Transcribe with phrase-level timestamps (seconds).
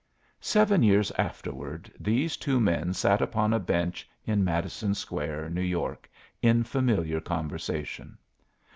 [0.39, 6.09] Seven years afterward these two men sat upon a bench in Madison Square, New York,
[6.41, 8.17] in familiar conversation.